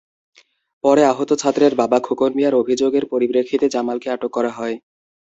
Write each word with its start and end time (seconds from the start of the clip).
পরে 0.83 1.01
আহত 1.05 1.29
ছাত্রের 1.41 1.73
বাবা 1.75 1.97
খোকন 1.99 2.31
মিয়ার 2.35 2.59
অভিযোগের 2.61 3.03
পরিপ্রেক্ষিতে 3.11 3.65
জামালকে 3.69 4.07
আটক 4.11 4.31
করা 4.33 4.51
হয়। 4.51 4.75